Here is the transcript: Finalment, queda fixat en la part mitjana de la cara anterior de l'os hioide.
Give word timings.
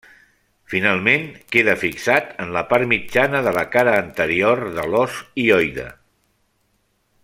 Finalment, 0.71 1.27
queda 1.55 1.75
fixat 1.81 2.33
en 2.45 2.55
la 2.57 2.65
part 2.73 2.89
mitjana 2.95 3.43
de 3.49 3.55
la 3.61 3.67
cara 3.77 3.93
anterior 4.07 4.67
de 4.79 4.89
l'os 4.95 5.23
hioide. 5.45 5.91